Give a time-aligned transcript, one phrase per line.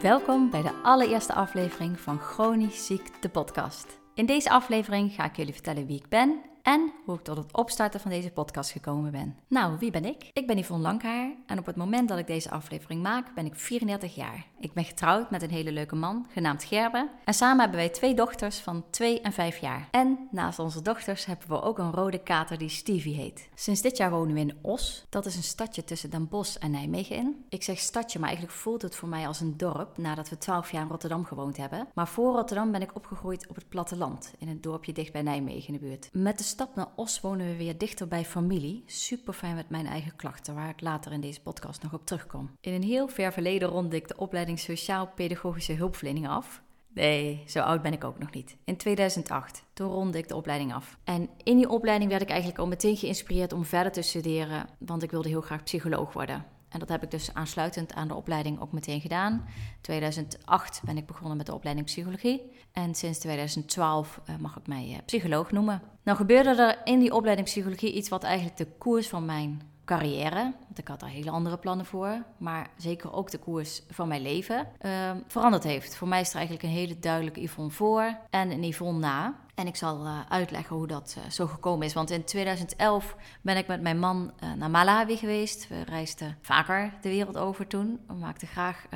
[0.00, 4.00] Welkom bij de allereerste aflevering van Chronisch Ziek, de podcast.
[4.14, 7.52] In deze aflevering ga ik jullie vertellen wie ik ben en hoe ik tot het
[7.52, 9.36] opstarten van deze podcast gekomen ben.
[9.48, 10.30] Nou, wie ben ik?
[10.32, 13.54] Ik ben Yvonne Langhaar en op het moment dat ik deze aflevering maak ben ik
[13.54, 14.46] 34 jaar.
[14.60, 17.10] Ik ben getrouwd met een hele leuke man, genaamd Gerben.
[17.24, 19.88] En samen hebben wij twee dochters van 2 en 5 jaar.
[19.90, 23.48] En naast onze dochters hebben we ook een rode kater die Stevie heet.
[23.54, 25.06] Sinds dit jaar wonen we in Os.
[25.08, 27.44] Dat is een stadje tussen Den Bosch en Nijmegen in.
[27.48, 30.70] Ik zeg stadje, maar eigenlijk voelt het voor mij als een dorp nadat we 12
[30.72, 31.88] jaar in Rotterdam gewoond hebben.
[31.94, 35.74] Maar voor Rotterdam ben ik opgegroeid op het platteland, in een dorpje dicht bij Nijmegen
[35.74, 36.08] in de buurt.
[36.12, 38.82] Met de stap naar Os wonen we weer dichter bij familie.
[38.86, 42.50] Super fijn met mijn eigen klachten, waar ik later in deze podcast nog op terugkom.
[42.60, 46.62] In een heel ver verleden ronde ik de opleiding Sociaal-Pedagogische Hulpverlening af.
[46.94, 48.56] Nee, zo oud ben ik ook nog niet.
[48.64, 50.98] In 2008, toen ronde ik de opleiding af.
[51.04, 55.02] En in die opleiding werd ik eigenlijk al meteen geïnspireerd om verder te studeren, want
[55.02, 56.44] ik wilde heel graag psycholoog worden.
[56.72, 59.44] En dat heb ik dus aansluitend aan de opleiding ook meteen gedaan.
[59.80, 62.50] 2008 ben ik begonnen met de opleiding psychologie.
[62.72, 65.82] En sinds 2012 uh, mag ik mij uh, psycholoog noemen.
[66.02, 70.52] Nou gebeurde er in die opleiding psychologie iets wat eigenlijk de koers van mijn carrière,
[70.64, 74.22] want ik had daar hele andere plannen voor, maar zeker ook de koers van mijn
[74.22, 75.96] leven, uh, veranderd heeft.
[75.96, 79.34] Voor mij is er eigenlijk een hele duidelijke Yvonne voor en een Yvonne na.
[79.54, 81.92] En ik zal uh, uitleggen hoe dat uh, zo gekomen is.
[81.92, 85.68] Want in 2011 ben ik met mijn man uh, naar Malawi geweest.
[85.68, 88.00] We reisden vaker de wereld over toen.
[88.06, 88.86] We maakten graag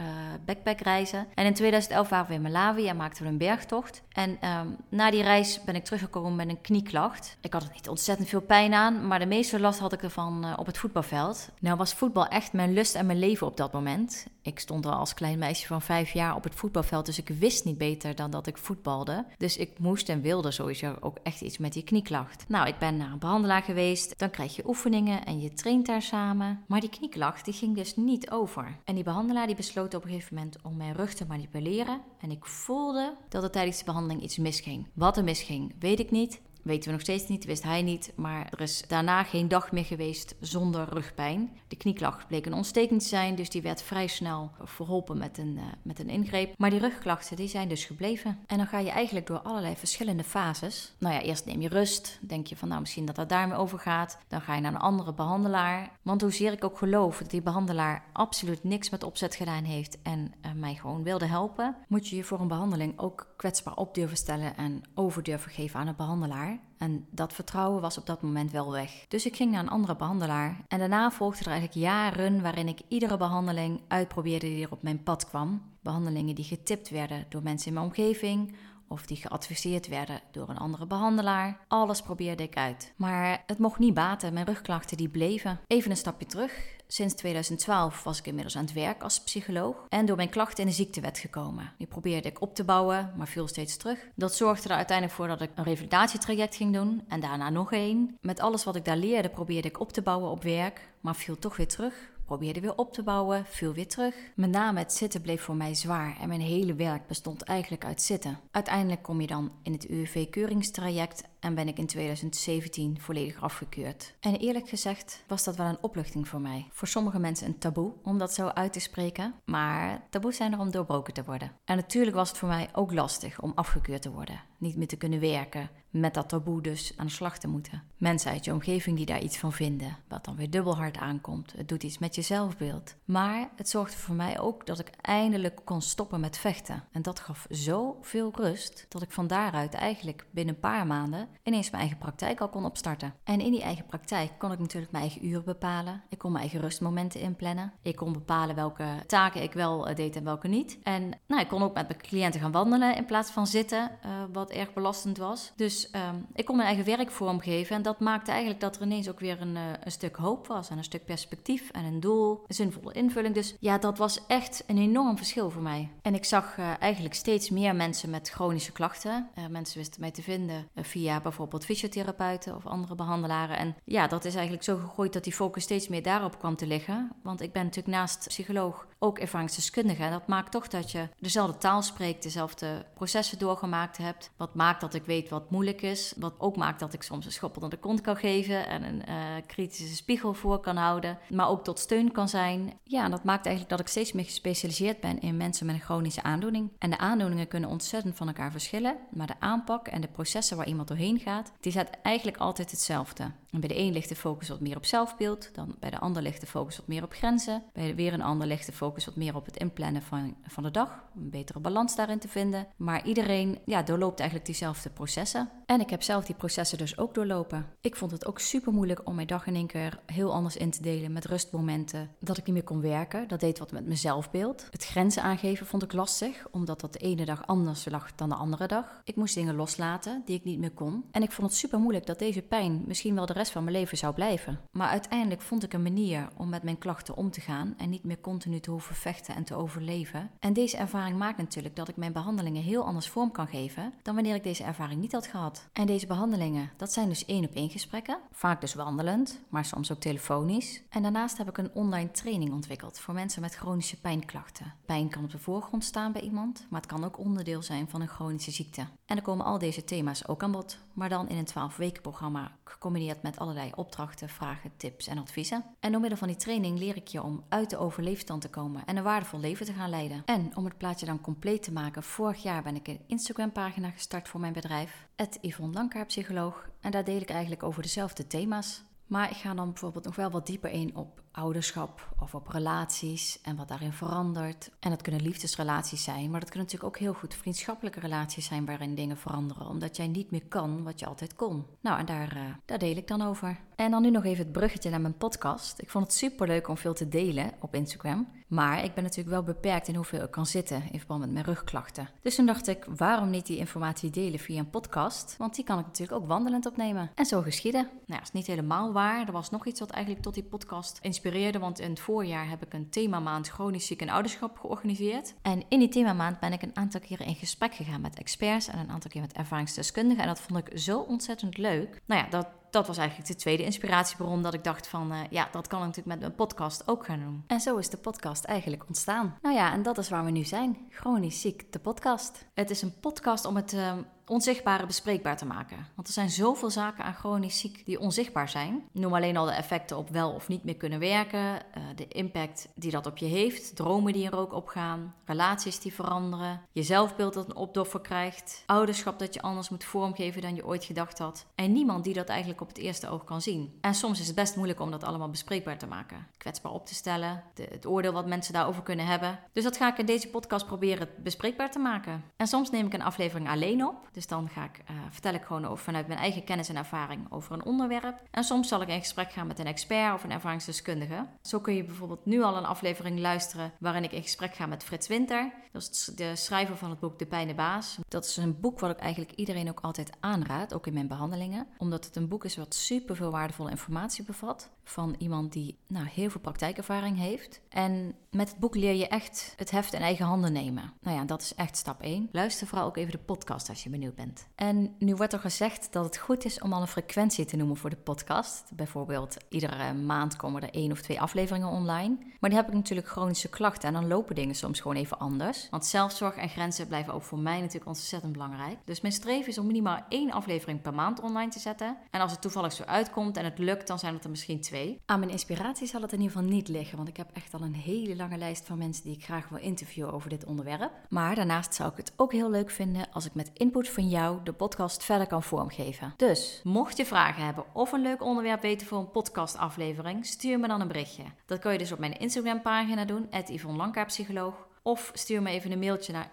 [0.45, 1.27] backpackreizen.
[1.35, 4.03] En in 2011 waren we in Malawi en maakten we een bergtocht.
[4.13, 7.37] En um, na die reis ben ik teruggekomen met een knieklacht.
[7.41, 10.59] Ik had er niet ontzettend veel pijn aan, maar de meeste last had ik ervan
[10.59, 11.51] op het voetbalveld.
[11.61, 14.27] Nou was voetbal echt mijn lust en mijn leven op dat moment.
[14.47, 17.64] Ik stond al als klein meisje van vijf jaar op het voetbalveld, dus ik wist
[17.64, 19.27] niet beter dan dat ik voetbalde.
[19.36, 22.44] Dus ik moest en wilde sowieso ook echt iets met die knieklacht.
[22.48, 26.02] Nou, ik ben naar een behandelaar geweest, dan krijg je oefeningen en je traint daar
[26.02, 26.64] samen.
[26.67, 28.78] Maar die knieklacht die ging dus niet over.
[28.84, 32.00] En die behandelaar die besloot op een gegeven moment om mijn rug te manipuleren.
[32.20, 34.86] En ik voelde dat er tijdens de behandeling iets misging.
[34.92, 36.40] Wat er misging, weet ik niet.
[36.67, 38.13] Weten we nog steeds niet, wist hij niet.
[38.17, 41.51] Maar er is daarna geen dag meer geweest zonder rugpijn.
[41.69, 45.57] De knieklacht bleek een ontsteking te zijn, dus die werd vrij snel verholpen met een,
[45.57, 46.59] uh, met een ingreep.
[46.59, 48.39] Maar die rugklachten die zijn dus gebleven.
[48.47, 50.95] En dan ga je eigenlijk door allerlei verschillende fases.
[50.99, 52.19] Nou ja, eerst neem je rust.
[52.21, 54.19] Denk je van nou misschien dat dat daarmee over gaat.
[54.29, 55.91] Dan ga je naar een andere behandelaar.
[56.03, 60.33] Want hoezeer ik ook geloof dat die behandelaar absoluut niks met opzet gedaan heeft en
[60.47, 64.17] uh, mij gewoon wilde helpen, moet je je voor een behandeling ook kwetsbaar op durven
[64.17, 66.58] stellen en over durven geven aan een behandelaar.
[66.79, 69.05] En dat vertrouwen was op dat moment wel weg.
[69.08, 70.64] Dus ik ging naar een andere behandelaar.
[70.69, 75.02] En daarna volgden er eigenlijk jaren waarin ik iedere behandeling uitprobeerde die er op mijn
[75.02, 75.63] pad kwam.
[75.83, 78.55] Behandelingen die getipt werden door mensen in mijn omgeving
[78.89, 81.61] of die geadviseerd werden door een andere behandelaar.
[81.68, 82.92] Alles probeerde ik uit.
[82.97, 85.61] Maar het mocht niet baten, mijn rugklachten die bleven.
[85.67, 86.76] Even een stapje terug.
[86.89, 90.69] Sinds 2012 was ik inmiddels aan het werk als psycholoog en door mijn klachten in
[90.69, 91.73] de ziektewet gekomen.
[91.79, 93.98] Die probeerde ik op te bouwen, maar viel steeds terug.
[94.14, 98.17] Dat zorgde er uiteindelijk voor dat ik een revalidatietraject ging doen en daarna nog één.
[98.20, 101.39] Met alles wat ik daar leerde probeerde ik op te bouwen op werk, maar viel
[101.39, 104.14] toch weer terug probeerde weer op te bouwen, viel weer terug.
[104.35, 108.03] Met name het zitten bleef voor mij zwaar en mijn hele werk bestond eigenlijk uit
[108.03, 108.39] zitten.
[108.51, 114.15] Uiteindelijk kom je dan in het UWV-keuringstraject en ben ik in 2017 volledig afgekeurd.
[114.20, 116.67] En eerlijk gezegd was dat wel een opluchting voor mij.
[116.70, 120.59] Voor sommige mensen een taboe om dat zo uit te spreken, maar taboes zijn er
[120.59, 121.53] om doorbroken te worden.
[121.65, 124.96] En natuurlijk was het voor mij ook lastig om afgekeurd te worden, niet meer te
[124.96, 127.83] kunnen werken, met dat taboe dus aan de slag te moeten.
[127.96, 131.52] Mensen uit je omgeving die daar iets van vinden, wat dan weer dubbel hard aankomt.
[131.56, 132.94] Het doet iets met je zelfbeeld.
[133.05, 136.84] Maar het zorgde voor mij ook dat ik eindelijk kon stoppen met vechten.
[136.93, 141.70] En dat gaf zoveel rust dat ik van daaruit eigenlijk binnen een paar maanden ineens
[141.70, 143.14] mijn eigen praktijk al kon opstarten.
[143.25, 146.02] En in die eigen praktijk kon ik natuurlijk mijn eigen uren bepalen.
[146.08, 147.73] Ik kon mijn eigen rustmomenten inplannen.
[147.82, 150.78] Ik kon bepalen welke taken ik wel eh, deed en welke niet.
[150.82, 154.11] En nou, ik kon ook met mijn cliënten gaan wandelen in plaats van zitten, uh,
[154.32, 155.52] wat erg belastend was.
[155.56, 157.76] Dus um, ik kon mijn eigen werk vormgeven.
[157.76, 160.70] En dat maakte eigenlijk dat er ineens ook weer een, uh, een stuk hoop was.
[160.70, 162.44] En een stuk perspectief en een doel.
[162.47, 163.35] Een zinvolle invulling.
[163.35, 165.91] Dus ja, dat was echt een enorm verschil voor mij.
[166.03, 169.29] En ik zag eigenlijk steeds meer mensen met chronische klachten.
[169.50, 173.59] mensen wisten mij te vinden via bijvoorbeeld fysiotherapeuten of andere behandelaren.
[173.59, 176.67] En ja, dat is eigenlijk zo gegroeid dat die focus steeds meer daarop kwam te
[176.67, 177.11] liggen.
[177.23, 180.03] Want ik ben natuurlijk naast psycholoog ook ervaringsdeskundige.
[180.03, 184.31] En dat maakt toch dat je dezelfde taal spreekt, dezelfde processen doorgemaakt hebt.
[184.37, 186.15] Wat maakt dat ik weet wat moeilijk is.
[186.17, 189.03] Wat ook maakt dat ik soms een schop onder de kont kan geven en een
[189.09, 189.15] uh,
[189.47, 191.19] kritische spiegel voor kan houden.
[191.29, 192.73] Maar ook tot steun kan zijn.
[192.83, 195.81] Ja, en dat maakt eigenlijk dat ik steeds meer gespecialiseerd ben in mensen met een
[195.81, 196.71] chronische aandoening.
[196.79, 198.97] En de aandoeningen kunnen ontzettend van elkaar verschillen.
[199.11, 203.31] Maar de aanpak en de processen waar iemand doorheen gaat, die zijn eigenlijk altijd hetzelfde.
[203.50, 206.41] bij de een ligt de focus wat meer op zelfbeeld, dan bij de ander ligt
[206.41, 209.37] de focus wat meer op grenzen, bij weer een ander ligt de focus wat meer
[209.37, 212.67] op het inplannen van, van de dag, een betere balans daarin te vinden.
[212.77, 215.50] Maar iedereen ja, doorloopt eigenlijk diezelfde processen.
[215.67, 217.67] En ik heb zelf die processen dus ook doorlopen.
[217.81, 220.70] Ik vond het ook super moeilijk om mijn dag in één keer heel anders in
[220.70, 223.28] te delen met rustmomenten, dat ik niet meer kon werken.
[223.28, 224.67] Dat deed wat met mijn zelfbeeld.
[224.70, 228.34] Het grenzen aangeven vond ik lastig, omdat dat de ene dag anders lag dan de
[228.34, 229.00] andere dag.
[229.05, 231.05] Ik moest dingen loslaten die ik niet meer kon.
[231.11, 233.76] En ik vond het super moeilijk dat deze pijn misschien wel de rest van mijn
[233.76, 234.61] leven zou blijven.
[234.70, 238.05] Maar uiteindelijk vond ik een manier om met mijn klachten om te gaan en niet
[238.05, 240.31] meer continu te hoeven vechten en te overleven.
[240.38, 244.14] En deze ervaring maakt natuurlijk dat ik mijn behandelingen heel anders vorm kan geven dan
[244.17, 245.69] wanneer ik deze ervaring niet had gehad.
[245.73, 249.93] En deze behandelingen, dat zijn dus één op één gesprekken, vaak dus wandelend, maar soms
[249.93, 250.83] ook telefonisch.
[250.89, 254.73] En daarnaast heb ik een online training ontwikkeld voor mensen met chronische pijnklachten.
[254.87, 258.01] Pijn kan op de voorgrond staan bij iemand, maar het kan ook onderdeel zijn van
[258.01, 258.87] een chronische ziekte.
[259.07, 262.03] En er komen al deze thema's ook aan bod, maar dan in een 12 weken
[262.03, 265.65] programma gecombineerd met allerlei opdrachten, vragen, tips en adviezen.
[265.81, 268.83] En door middel van die training leer ik je om uit de overleefstand te komen
[268.87, 270.23] en een waardevol leven te gaan leiden.
[270.25, 273.91] En om het plaatje dan compleet te maken, vorig jaar ben ik een Instagram pagina
[273.91, 275.08] gestart voor mijn bedrijf,
[275.41, 276.69] Yvonne Langkaar Psycholoog.
[276.81, 278.85] En daar deel ik eigenlijk over dezelfde thema's.
[279.06, 283.41] Maar ik ga dan bijvoorbeeld nog wel wat dieper in op ouderschap of op relaties
[283.43, 284.71] en wat daarin verandert.
[284.81, 288.65] En dat kunnen liefdesrelaties zijn, maar dat kunnen natuurlijk ook heel goed vriendschappelijke relaties zijn
[288.65, 291.67] waarin dingen veranderen, omdat jij niet meer kan wat je altijd kon.
[291.81, 293.61] Nou, en daar, uh, daar deel ik dan over.
[293.77, 295.81] En dan nu nog even het bruggetje naar mijn podcast.
[295.81, 298.29] Ik vond het super leuk om veel te delen op Instagram.
[298.47, 301.44] Maar ik ben natuurlijk wel beperkt in hoeveel ik kan zitten in verband met mijn
[301.44, 302.09] rugklachten.
[302.23, 305.35] Dus toen dacht ik, waarom niet die informatie delen via een podcast?
[305.38, 307.11] Want die kan ik natuurlijk ook wandelend opnemen.
[307.15, 307.83] En zo geschieden.
[307.83, 309.27] Nou, dat is niet helemaal waar.
[309.27, 311.25] Er was nog iets wat eigenlijk tot die podcast inspireerde.
[311.61, 315.34] Want in het voorjaar heb ik een themamaand chronisch ziek en ouderschap georganiseerd.
[315.43, 318.78] En in die themamaand ben ik een aantal keren in gesprek gegaan met experts en
[318.78, 320.23] een aantal keer met ervaringsdeskundigen.
[320.23, 322.00] En dat vond ik zo ontzettend leuk.
[322.06, 325.49] Nou ja, dat dat was eigenlijk de tweede inspiratiebron dat ik dacht van, uh, ja,
[325.52, 327.44] dat kan ik natuurlijk met mijn podcast ook gaan doen.
[327.46, 329.38] En zo is de podcast eigenlijk ontstaan.
[329.43, 330.78] Nou ja, en dat is waar we nu zijn.
[330.90, 332.46] Chronisch ziek, de podcast.
[332.55, 333.93] Het is een podcast om het uh,
[334.26, 335.87] onzichtbare bespreekbaar te maken.
[335.94, 338.88] Want er zijn zoveel zaken aan chronisch ziek die onzichtbaar zijn.
[338.93, 342.69] Noem alleen al de effecten op wel of niet meer kunnen werken, uh, de impact
[342.75, 347.34] die dat op je heeft, dromen die er ook opgaan, relaties die veranderen, je zelfbeeld
[347.34, 351.46] dat een opdoffer krijgt, ouderschap dat je anders moet vormgeven dan je ooit gedacht had.
[351.55, 353.78] En niemand die dat eigenlijk op het eerste oog kan zien.
[353.81, 356.94] En soms is het best moeilijk om dat allemaal bespreekbaar te maken, kwetsbaar op te
[356.94, 359.38] stellen, de, het oordeel wat mensen daarover kunnen hebben.
[359.52, 362.25] Dus dat ga ik in deze podcast proberen bespreekbaar te maken.
[362.37, 364.08] En soms neem ik een aflevering alleen op.
[364.17, 367.33] Dus dan ga ik, uh, vertel ik gewoon over, vanuit mijn eigen kennis en ervaring
[367.33, 368.23] over een onderwerp.
[368.31, 371.27] En soms zal ik in gesprek gaan met een expert of een ervaringsdeskundige.
[371.43, 374.85] Zo kun je bijvoorbeeld nu al een aflevering luisteren waarin ik in gesprek ga met
[374.85, 375.53] Frits Winter.
[375.73, 377.99] Dat is de schrijver van het boek De Pijn de Baas.
[378.09, 381.67] Dat is een boek wat ik eigenlijk iedereen ook altijd aanraad, ook in mijn behandelingen.
[381.79, 384.71] Omdat het een boek is wat super veel waardevolle informatie bevat.
[384.85, 387.61] Van iemand die nou, heel veel praktijkervaring heeft.
[387.69, 390.93] En met het boek leer je echt het heft in eigen handen nemen.
[391.00, 392.29] Nou ja, dat is echt stap 1.
[392.33, 394.47] Luister vooral ook even de podcast als je benieuwd bent.
[394.55, 397.77] En nu wordt er gezegd dat het goed is om al een frequentie te noemen
[397.77, 398.71] voor de podcast.
[398.75, 402.17] Bijvoorbeeld, iedere maand komen er één of twee afleveringen online.
[402.41, 405.69] Maar die heb ik natuurlijk chronische klachten en dan lopen dingen soms gewoon even anders.
[405.71, 408.79] Want zelfzorg en grenzen blijven ook voor mij natuurlijk ontzettend belangrijk.
[408.85, 411.97] Dus mijn streven is om minimaal één aflevering per maand online te zetten.
[412.11, 415.00] En als het toevallig zo uitkomt en het lukt, dan zijn het er misschien twee.
[415.06, 417.61] Aan mijn inspiratie zal het in ieder geval niet liggen, want ik heb echt al
[417.61, 420.92] een hele lijst van mensen die ik graag wil interviewen over dit onderwerp.
[421.09, 424.42] Maar daarnaast zou ik het ook heel leuk vinden als ik met input van jou
[424.45, 426.14] de podcast verder kan vormgeven.
[426.16, 430.68] Dus, mocht je vragen hebben of een leuk onderwerp weten voor een podcastaflevering, stuur me
[430.68, 431.25] dan een berichtje.
[431.47, 434.66] Dat kan je dus op mijn Instagram pagina doen, Yvonne Psycholoog.
[434.83, 436.28] Of stuur me even een mailtje naar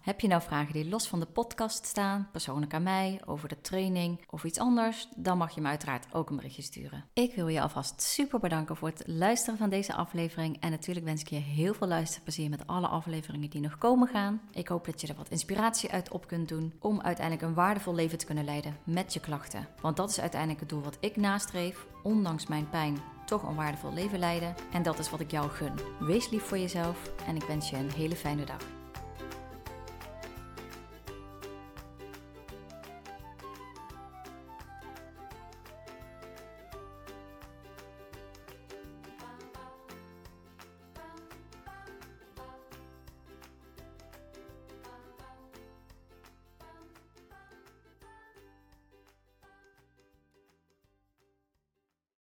[0.00, 3.60] Heb je nou vragen die los van de podcast staan, persoonlijk aan mij, over de
[3.60, 7.04] training of iets anders, dan mag je me uiteraard ook een berichtje sturen.
[7.12, 10.60] Ik wil je alvast super bedanken voor het luisteren van deze aflevering.
[10.60, 14.40] En natuurlijk wens ik je heel veel luisterplezier met alle afleveringen die nog komen gaan.
[14.50, 17.94] Ik hoop dat je er wat inspiratie uit op kunt doen om uiteindelijk een waardevol
[17.94, 19.68] leven te kunnen leiden met je klachten.
[19.80, 23.92] Want dat is uiteindelijk het doel wat ik nastreef, ondanks mijn pijn toch een waardevol
[23.92, 24.54] leven leiden.
[24.72, 25.72] En dat is wat ik jou gun.
[26.00, 28.77] Wees lief voor jezelf en ik wens je een hele fijne dag.